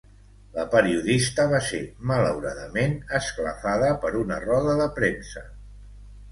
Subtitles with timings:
[0.53, 1.81] La periodista va ser,
[2.13, 5.49] malauradament, esclafada per una roda de premsa.